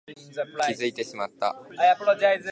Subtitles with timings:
[0.07, 0.13] 気
[0.73, 1.55] づいてしまった